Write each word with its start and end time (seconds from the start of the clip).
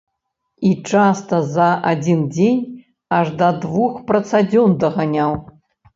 І 0.67 0.71
часта 0.93 1.41
за 1.57 1.67
адзін 1.91 2.23
дзень 2.37 2.63
аж 3.19 3.27
да 3.43 3.53
двух 3.67 4.03
працадзён 4.11 4.69
даганяў! 4.87 5.37